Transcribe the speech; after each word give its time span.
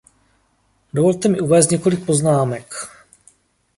Dovolte 0.93 1.29
mi 1.29 1.39
uvést 1.39 1.71
několik 1.71 2.05
poznámek. 2.05 2.73